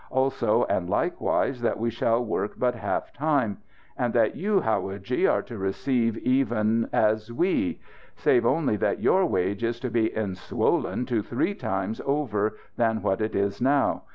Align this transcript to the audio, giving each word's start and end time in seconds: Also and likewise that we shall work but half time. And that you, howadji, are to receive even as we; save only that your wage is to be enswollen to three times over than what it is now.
Also 0.09 0.65
and 0.67 0.89
likewise 0.89 1.61
that 1.61 1.79
we 1.79 1.91
shall 1.91 2.25
work 2.25 2.53
but 2.57 2.73
half 2.73 3.13
time. 3.13 3.59
And 3.95 4.15
that 4.15 4.35
you, 4.35 4.61
howadji, 4.61 5.27
are 5.31 5.43
to 5.43 5.59
receive 5.59 6.17
even 6.17 6.89
as 6.91 7.31
we; 7.31 7.79
save 8.15 8.43
only 8.43 8.77
that 8.77 8.99
your 8.99 9.27
wage 9.27 9.63
is 9.63 9.79
to 9.81 9.91
be 9.91 10.09
enswollen 10.09 11.05
to 11.05 11.21
three 11.21 11.53
times 11.53 12.01
over 12.03 12.57
than 12.77 13.03
what 13.03 13.21
it 13.21 13.35
is 13.35 13.61
now. 13.61 14.01